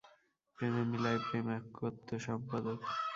[0.57, 2.79] প্রেমে মিলায়, প্রেম একত্বসম্পাদক।